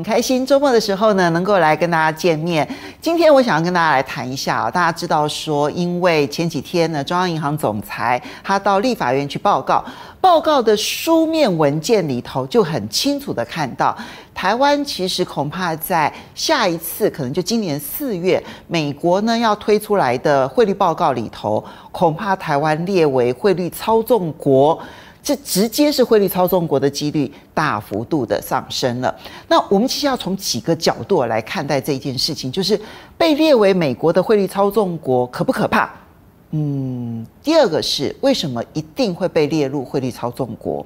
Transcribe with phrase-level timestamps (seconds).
[0.00, 2.66] 很开心周末的时候呢，能够来跟大家见面。
[3.02, 9.84] 今天我想要跟大家来谈一下啊，大家知道说，因为前几天呢，中央银行总裁他到立法院去报告，
[10.18, 13.94] 报告的书面文件里头就很清楚的看到，
[14.34, 21.62] 台湾其实恐怕在下一次，可能就今年四月，美国呢要推出来的汇率报告里头，
[21.92, 24.80] 恐怕台湾列为汇率操纵国。
[25.22, 29.14] 这直接是汇率操纵国的几率大幅度的上升了。
[29.48, 32.80] 那我们其实要从几个角度来看待这件事情，就是
[33.18, 35.90] 被列为美国的汇率操纵国可不可怕？
[36.52, 40.84] 嗯，第二个是为什么一定会被列入汇率操纵国？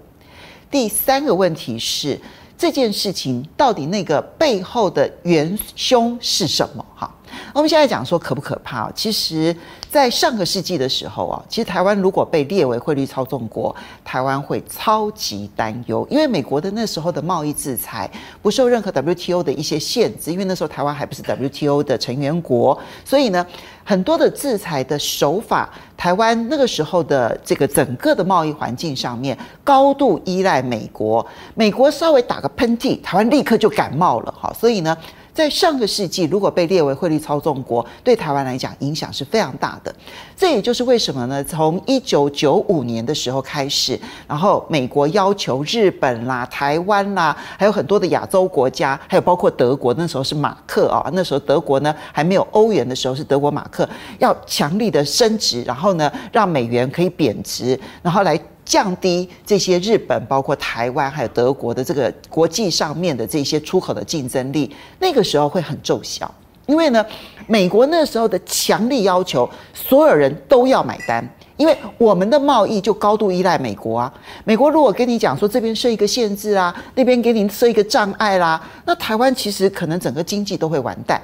[0.70, 2.20] 第三个问题是
[2.57, 6.85] 这件事情到底那个背后的元凶是什么？
[6.95, 7.11] 哈。
[7.53, 8.91] 我们现在讲说可不可怕？
[8.93, 9.55] 其实，
[9.91, 18.09] 在上个世纪的时候啊，其实台湾如果被列为汇率操纵国，台湾会超级担忧，因为美国的那时候的贸易制裁
[18.41, 23.45] 不受任何 WTO 的一些限制，因为那时候台湾还不是 WTO 的成员国，所以呢，
[23.85, 34.97] 很多的制裁的手法，台湾那个时候的这个整个的贸易环境上面高度依赖美国，美国稍微打个喷嚏，台湾立刻就感冒了哈，所以呢。
[35.35, 39.93] 在上个世纪，如果被列为汇率操纵国，对台湾来讲影响是非常大的。
[40.37, 41.43] 这也就是为什么呢？
[41.43, 53.89] 从一九九五年的时候开始，然后美国要求日本啦、台湾啦，还有很多的亚洲国家，还有包括德国，那时候是马克啊，那时候德国呢还没有欧元的时候是德国马克，
[54.21, 58.41] 要强力的升值，然后呢让美元可以贬值，然后来。
[58.65, 66.33] 降低这些日本、包括台湾还有德国的这个国际上面的这些出口的竞争力，那个时候会很奏效。
[66.67, 67.05] 因为呢，
[67.47, 71.23] 美国那时候的强力要求，所有人都要买单，
[71.59, 74.11] 因为我们的贸易就高度依赖美国啊。
[74.45, 81.21] 美国如果跟你讲说这边设一个限制啊，那边给你设一个障碍啦，那台湾其实可能整个经济都会完蛋。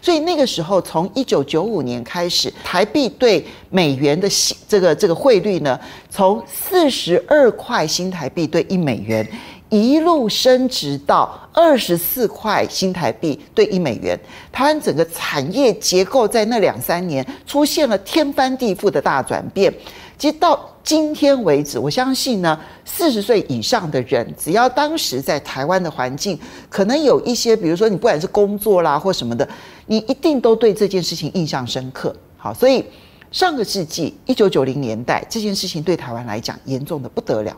[0.00, 4.28] 所以那个时候，从一九九五年开始，台币对美元的
[4.68, 5.78] 这个这个汇率呢，
[6.08, 9.26] 从四十二块新台币兑一美元，
[9.68, 14.18] 一路升值到二十四块新台币兑一美元。
[14.52, 19.72] 台湾整个产业结构在那两三年出现了天翻地覆的大转变。
[20.16, 26.36] 其实到今天为止，我相信呢，四十岁以上的人，只要当时在台湾的环境，
[26.68, 29.48] 可能有一些，比如说你不管是工作啦或什么的，
[29.88, 32.14] 你一定都对这件事情印象深刻。
[32.36, 32.84] 好，所以
[33.32, 37.56] 上个世纪一九九零年代这件事情对台湾来讲严重的不得了。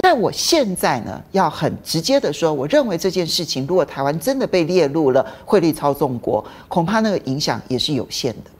[0.00, 8.50] 但我现在呢，要很直接的说，我认为这件事情如果台湾真的被列入了汇率操纵国，恐怕那个影响也是有限的。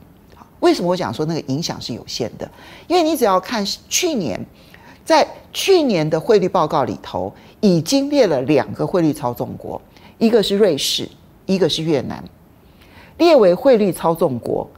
[0.60, 2.50] 为什么我讲说那个影响是有限的？
[2.88, 4.44] 因为你只要看去年，
[5.04, 9.80] 在去年的汇率报告里头，已经列了两个汇率操纵国，
[10.19, 11.08] 一个是瑞士，
[11.46, 12.22] 一个是越南，
[13.19, 14.69] 列为汇率操纵国，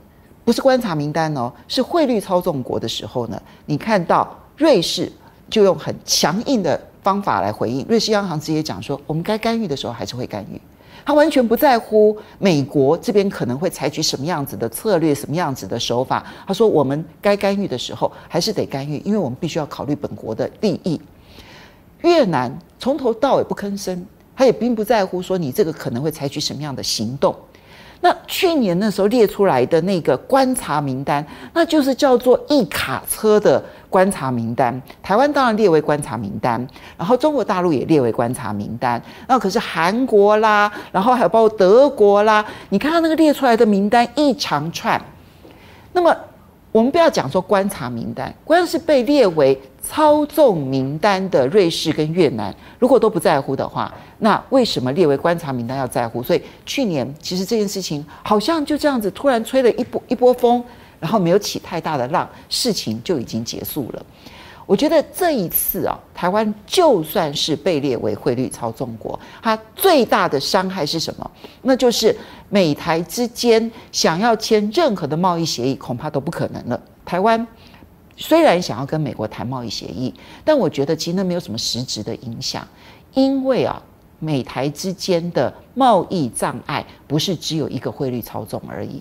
[0.45, 5.11] 不是观察名单哦，是汇率操纵国的时候呢，你看到瑞士
[5.49, 10.61] 就用很强硬的方法来回应，瑞士央行直接讲说，我们该干预的时候还是会干预。
[11.03, 16.25] 他完全不在乎美国这边可能会采取什么样子的策略，什么样子的手法。
[16.47, 21.01] 他说：“我们该干预的时候还是得干预，因为我们必须要考虑本国的利益。”
[22.03, 27.35] 越南从头到尾不吭声，他也并不在乎说你这个可能会采取什么样的行动。
[28.03, 34.81] 那去年那时候列出来的那个观察名单，那就是叫做一卡车的观察名单。
[35.03, 36.67] 台湾当然列为观察名单，
[36.97, 39.01] 然后中国大陆也列为观察名单。
[39.27, 45.01] 那可是韩国啦，然后还有包括德国啦，你看他那个列出来的名单一长串。
[45.93, 46.17] 那么
[46.73, 56.23] 我们不要讲说观察名单，关键是被列为操纵名单的瑞士跟越南，如果都不在乎的话，那为什么列为观察名单要在乎？
[56.23, 60.63] 所以去年其实这件事情好像就这样子突然吹了一波一波风，
[61.01, 64.07] 然后没有起太大的浪，事情就已经结束了。
[64.71, 71.29] 我觉得这一次啊，台湾就算是被列为汇率操纵国，它最大的伤害是什么？
[71.63, 72.17] 那就是
[72.51, 76.81] 美台之间想要签任何的贸易协议，恐怕都不可能了。
[77.05, 77.45] 台湾
[78.17, 80.15] 虽然想要跟美国谈贸易协议，
[80.45, 82.65] 但我觉得其实那没有什么实质的影响，
[83.15, 83.83] 因为啊。
[84.23, 89.01] 美台之间的贸易障碍不是只有一个汇率操纵而已，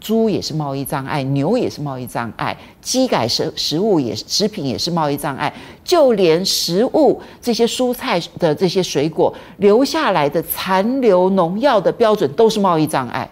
[0.00, 5.52] 猪也是贸易障碍，牛也是贸易障碍，鸡改食食物也食品也是贸易障碍，
[5.82, 13.28] 就连食物这些蔬菜的这些水果留下来的残留农药的标准都是贸易障碍。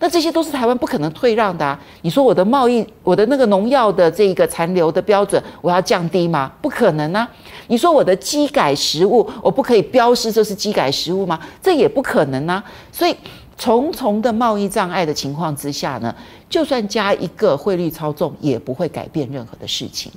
[0.00, 1.76] 那这些都是台湾不可能退让的啊！
[2.02, 6.52] 你说我的贸易，我的那个农药的这个残留的标准，我要降低吗？
[6.62, 7.28] 不可能啊！
[7.66, 11.36] 你说我的基改食物，我不可以标示这是基改食物吗？
[11.60, 12.62] 这也不可能啊！
[12.92, 13.16] 所以
[13.58, 16.14] 重重的贸易障碍的情况之下呢，
[16.48, 20.10] 就算加一个汇率操纵，也不会改变任何的事情。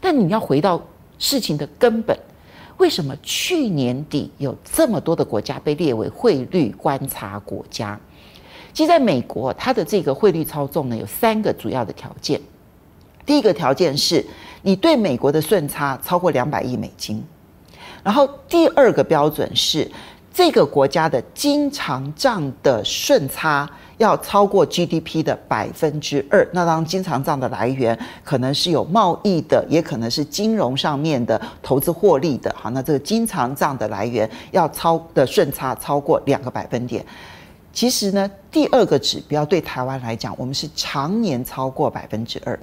[0.00, 0.82] 但你要回到
[1.18, 2.18] 事情的根本，
[2.76, 7.98] 为什么去年底有这么多的国家被列为汇率观察国家？
[8.72, 12.40] 其实在美国，它的这个汇率操纵呢，有三个主要的条件。
[13.24, 14.24] 第一个条件是
[14.62, 17.22] 你对美国的顺差超过两百亿美金，
[18.02, 19.90] 然后第二个标准是
[20.38, 26.48] 这个国家的经常账的顺差要超过 GDP 的百分之二。
[26.52, 32.54] 那当然，经常账的来源可能是有贸易的，也可能是金融上面的投资获利的。
[32.56, 37.04] 好，那这个经常账的来源要超的顺差超过两个百分点。
[37.72, 42.56] 其实呢，第二个指标对台湾来讲，我们是常年超过百分之二，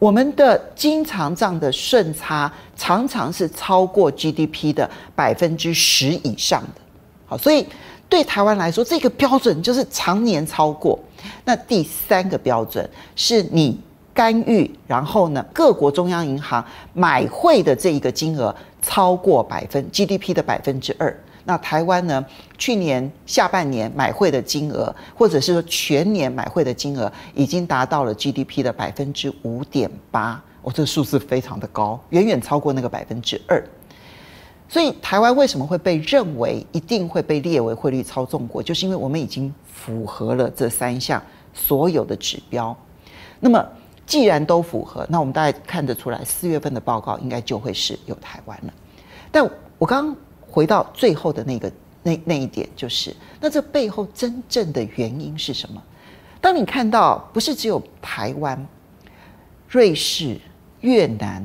[0.00, 6.80] 我们的经常账的顺差常常是超过 GDP 的百分之十以上的。
[7.26, 7.66] 好，所以
[8.08, 10.98] 对台湾来说，这个标准就是常年超过。
[11.44, 13.80] 那第三个标准是你
[14.12, 21.14] 干预，然后呢，各国中央银行买汇的这一个金额超过百分 GDP 的百分之二。
[21.46, 22.24] 那台湾呢？
[22.56, 30.42] 去年下半年买汇的金额，或者是说全年买汇的金额，已经达到了 GDP 的百分之五点八。
[30.62, 33.62] 哦，这个数字非常的高，远远超过那个百分之二。
[34.68, 38.62] 所以台湾为什么会被认为一定会被列为汇率操纵国？
[38.62, 41.22] 就是因为我们已经符合了这三项
[41.52, 42.76] 所有的指标。
[43.40, 43.64] 那么
[44.06, 48.72] 既然都符合，那我们大概看得出来，四月份的报告应该就会是有台湾了。
[49.30, 50.16] 但我刚。
[50.46, 51.72] 回到最后的那个
[52.04, 55.82] 那那一点，就是那这背后真正的原因是什么？
[56.40, 58.64] 当你看到不是只有台湾、
[59.68, 60.38] 瑞士、
[60.82, 61.44] 越南、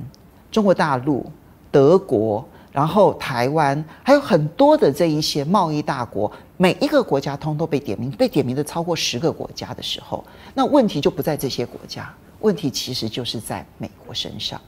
[0.52, 1.26] 中国大陆、
[1.72, 10.24] 德国，然后台湾，还有很多的这一些贸易大国，每一个国家通通被点名，被点名的超过十个国家的时候，
[10.54, 14.60] 那问题就不在这些国家，问题其实就是在美国身上，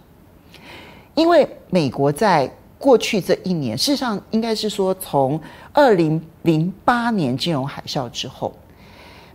[1.16, 2.52] 因为美国在。
[2.82, 5.40] 过去这一年，事实上应该是说，从
[5.72, 8.52] 二零零八年金融海啸之后，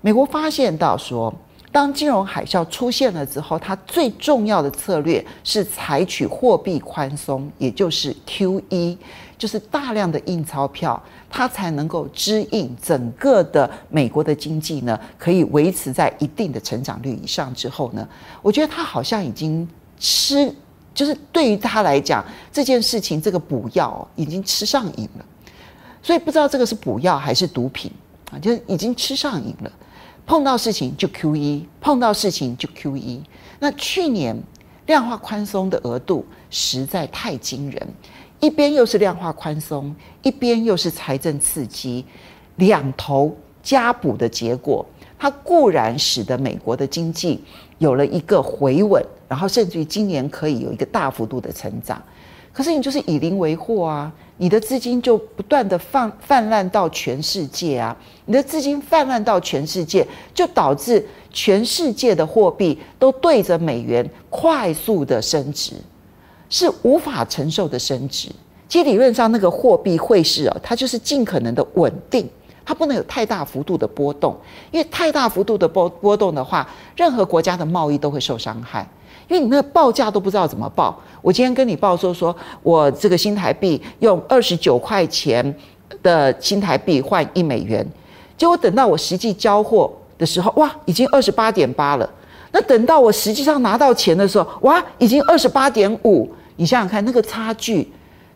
[0.00, 1.32] 美国发现到说，
[1.76, 8.96] 当金融海啸出现了之后，它最重要的策略是采取货币宽松，也就是 QE，
[9.36, 18.08] 就是大量的印钞票，它才能够支应整个的美国的经济呢，可以维持在一定的成长率以上之后呢，
[18.40, 19.68] 我觉得它好像已经
[19.98, 20.50] 吃。
[20.94, 25.24] 就是对于他来讲，这件事情这个补药已经吃上瘾了，
[26.02, 27.92] 所以不知道这个是补药还是毒品
[28.32, 29.70] 啊，就是已经吃上瘾了。
[30.26, 33.22] 碰到事情就 Q 一碰到事情就 Q 一。
[33.60, 34.36] 那去年
[34.86, 37.88] 量化宽松的额度实在太惊人，
[38.40, 42.04] 一边又是量化宽松，一边又是财政刺激，
[42.56, 44.84] 两头加补的结果，
[45.16, 47.42] 它固然使得美国的经济
[47.78, 49.04] 有了一个回稳。
[49.28, 52.00] 然后甚至于今年可以有一个大幅度的成长，
[52.52, 57.96] 可是你就是以邻为壑啊，你的资金就不断的放泛滥到全世界啊，
[58.26, 65.74] 你的资金泛滥到全世界，就导致全世界的货币都对着美元快速的升值，
[66.50, 68.28] 是无法承受的升值。
[68.68, 72.28] 其实理论上那个货币汇市哦，它就是尽可能的稳定。
[72.68, 74.36] 它不能有太大幅度的波动，
[74.72, 78.84] 因为太大幅度的波波动的话，任何国家的贸易都会受伤害。
[79.28, 80.96] 因为你那个报价都不知道怎么报。
[81.22, 85.54] 我今天跟你报说，说我这个新台币用二十九块钱
[86.02, 87.84] 的新台币换一美元，
[88.36, 92.08] 结果等到我实际交货的时候，哇，已经二十八点八了。
[92.52, 96.30] 那等到我实际上拿到钱的时候，哇，已经二十八点五。
[96.56, 97.86] 你想想看，那个差距，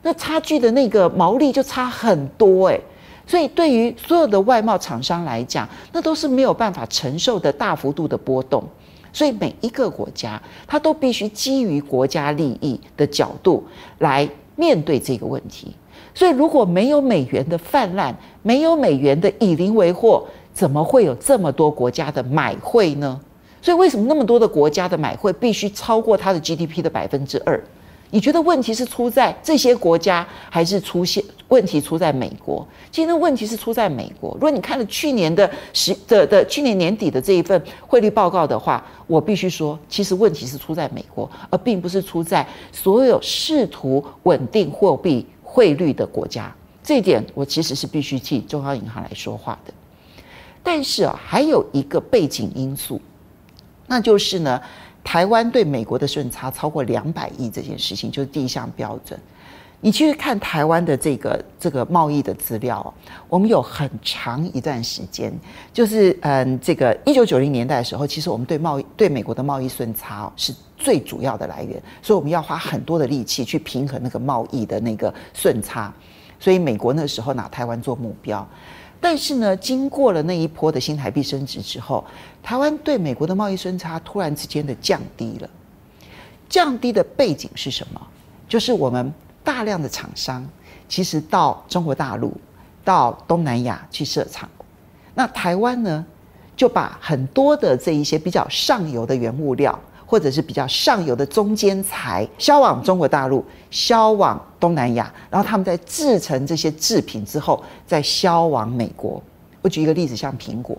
[0.02, 2.78] 那差距的那个毛利就差很多诶。
[3.26, 8.62] 所以，对于所有的外贸厂商来讲，那都是没有办法承受的大幅度的波动。
[9.12, 13.64] 所以，每一个国家，它都必须基于国家利益的角度
[13.98, 15.74] 来面对这个问题。
[16.14, 23.20] 所以，如果没有美元的泛滥，没有美元的以邻为壑，怎么会有这么多国家的买汇呢？
[23.62, 27.62] 所以，为什么那么多的国家的买汇必须超过它的 GDP 的百分之二？
[28.10, 32.66] 你觉得问题是出在这些国家，还是出现问题出在美国？
[32.90, 34.32] 其实那问题是出在美国。
[34.34, 46.52] 如果你看了去年的十的的去年年底的这一份汇率报告的话，我必须说，其实问题是出在美国，而并不是出在所有试图稳定货币汇率的国家。
[46.82, 49.72] 这一点我其实是必须替中央银行来说话的。
[50.62, 53.00] 但是啊，还有一个背景因素，
[53.86, 54.60] 那就是呢，
[55.02, 59.18] 台湾对美国的顺差超过两百亿这件事情，就是第一项标准。
[59.82, 62.92] 你去看台湾的这个这个贸易的资料，
[63.30, 65.32] 我们有很长一段时间，
[65.72, 75.90] 就是嗯，这个一九九零年代的时候，其实我们对贸易对美国的贸易顺差是最主要的来源，所以我们要花很多的力气去平衡那个贸易的那个顺差，
[76.38, 78.46] 所以美国那时候拿台湾做目标。
[79.00, 82.04] 但是呢，经过了那一波的新台币升值之后，
[82.42, 85.48] 台湾对美国的贸易顺差突然之间的降低了。
[86.48, 88.00] 降低的背景是什么？
[88.48, 90.46] 就是我们大量的厂商
[90.88, 92.32] 其实到中国大陆、
[92.84, 94.48] 到东南亚去设厂，
[95.14, 96.04] 那台湾呢，
[96.56, 99.78] 就把很多的这一些比较上游的原物料。
[100.10, 109.22] 或者是比较上游的中间材销往中国大陆，销往东南亚，然后他们在制成这些制品之后，再销往美国。
[109.62, 110.76] 我举一个例子，像苹果，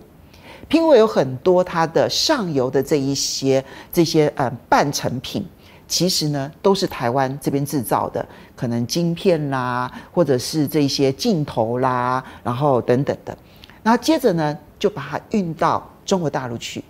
[0.68, 5.42] 苹果有很多它的上游的这一些这些呃半成品，
[5.88, 8.22] 其实呢都是台湾这边制造的，
[8.54, 13.34] 可能晶片啦，或者是这些镜头啦，然后等等的，
[13.82, 16.84] 然后接着呢就把它运到中国大陆去。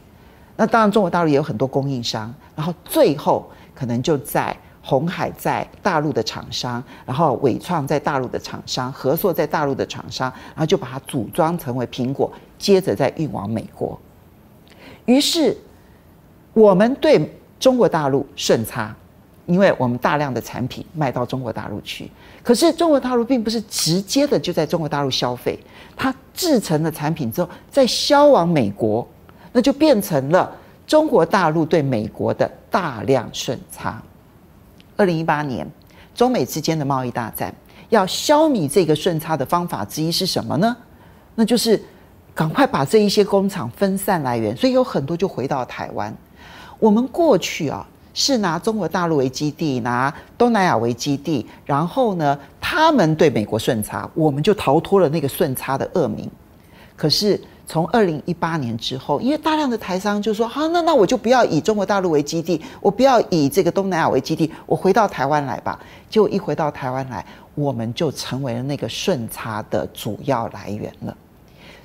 [0.56, 13.98] 那当然，中国大陆也有很多供应商，然后最后可能就在红海在大陆的厂商，然后纬创在大陆的厂商，合硕在大陆的厂商，然后就把它组装成为苹果，接着再运往美国。
[15.06, 15.56] 于是
[16.52, 18.94] 我们对中国大陆顺差，
[19.46, 22.10] 因为我们大量的产品卖到中国大陆去，
[22.42, 25.58] 可是中国大陆并不是直接的就在中国大陆消费，
[25.96, 29.06] 它制成了产品之后再销往美国。
[29.52, 30.50] 那就变成了
[30.86, 34.02] 中国大陆对美国的大量顺差。
[34.96, 35.66] 二零一八年，
[36.14, 37.54] 中美之间的贸易大战，
[37.90, 40.76] 要消弭这个顺差的方法之一是什么呢？
[41.34, 41.82] 那就是
[42.34, 46.14] 赶快把这一些工厂分散来源，所以有很多就回到台湾。
[46.78, 56.30] 我们过去啊是拿中国大陆为基地，拿东南亚为基地，然后呢，他们对美国顺差，我们就逃脱了那个顺差的恶名。
[56.96, 57.40] 可是。
[57.72, 67.24] 从二零一八年之后，因为大量的台商就说：“好，那那我就不要以中国大陆为基地，我不要以这个东南亚为基地，我回到台湾来吧。”结果一回到台湾来，
[67.54, 71.16] 我们就成为了那个顺差的主要来源了。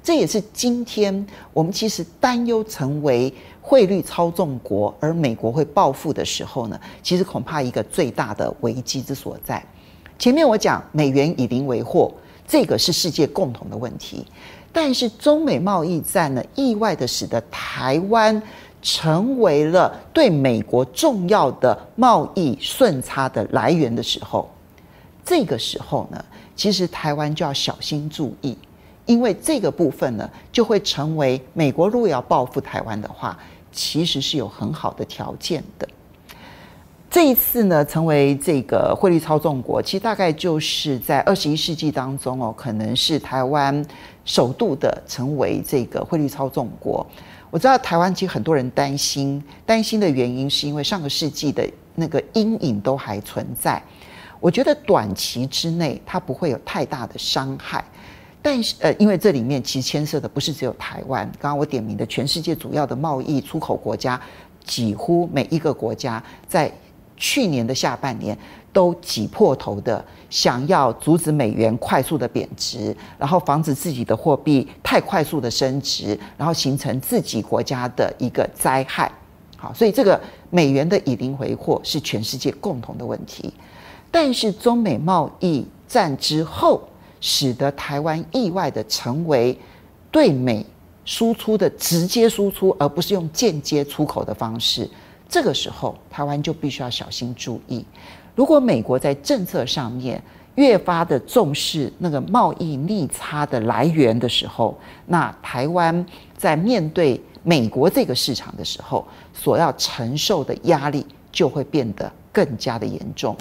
[0.04, 9.66] 这也是今天我们其实担忧成为汇率操纵国，而美国会报复的时候呢，其实恐怕一个最大的危机之所在。
[10.20, 12.12] 前面我讲美元以邻为货，
[12.46, 14.26] 这个是世界共同的问题。
[14.80, 18.40] 但是中美贸易战呢，意外的使得台湾
[18.80, 24.48] 成为了对美国重要的贸易顺差的来源的时候，
[25.26, 28.56] 这个时候呢，其实台湾就要小心注意，
[29.08, 33.36] 因为这个部分呢，就会成为美国如果要报复台湾的话，
[33.72, 35.90] 其实是有很好的条件的。
[37.10, 43.84] 这一次呢，成为这个汇率操纵国，其实大概就是在二十一世纪当中哦，可能是台湾
[44.26, 47.06] 首度的成为这个汇率操纵国。
[47.50, 53.82] 我知道台湾其实很多人担心，担心的原因是因为上个世纪的那个阴影都还存在。
[54.42, 57.84] 我觉得短期之内它不会有太大的伤害，
[58.42, 64.20] 但是呃，因为这里面其实牵涉的不是只有台湾，刚刚我点名的全世界主要的贸易出口国家，
[64.66, 66.70] 几乎每一个国家在。
[67.18, 68.38] 去年的下半年
[68.72, 79.12] 都挤破头的想要阻止美元快速的贬值，然后防止自己的货币太快速的升值，然后形成自己国家的一个灾害。
[79.58, 80.22] 好，所以这个
[80.52, 83.52] 美元的以零回货是全世界共同的问题。
[84.12, 86.88] 但是中美贸易战之后，
[87.20, 89.58] 使得台湾意外的成为
[90.12, 90.64] 对美
[91.04, 94.88] 输出的直接输出，而不是用间接出口的方式。
[95.30, 97.86] 这个时候，台湾就必须要小心注意。
[98.36, 100.22] 如果美国在政策上面
[100.56, 106.06] 越发的重视那个贸易逆差的来源的时候，那台湾
[106.36, 113.36] 在面对美国这个市场的时候，所要承受的压力就会变得更加的严重。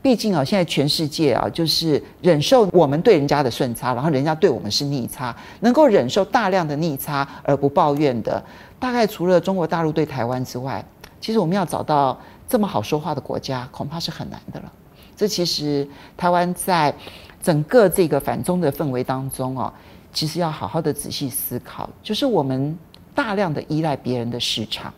[0.00, 8.44] 毕竟啊，现在全世界啊，就是忍受我们对人家的顺差，然后人家对我们是逆差，能够忍受大量的逆差而不抱怨的，
[8.78, 10.84] 大概除了中国大陆对台湾之外。
[11.24, 14.70] 其实我们要找到这么好说话的国家，恐怕是很难的了。
[15.16, 15.88] 这其实
[16.18, 16.94] 台湾在
[17.42, 19.72] 整个这个反中的氛围当中哦，
[20.12, 22.78] 其实要好好的仔细思考，就是我们
[23.14, 24.92] 大量的依赖别人的市场，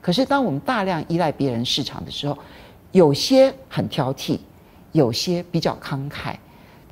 [0.00, 2.38] 可是当我们大量依赖别人市场的时候，
[2.92, 4.38] 有些很挑剔，
[4.92, 6.36] 有些比较慷慨，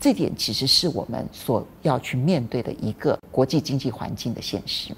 [0.00, 4.92] 这点其实是我们所要去面对的一个国际经济环境的现实。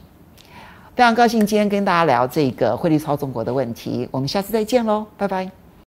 [0.94, 5.61] 非常高兴今天跟大家聊这个汇率操纵国的问题，我们下次再见喽，拜拜。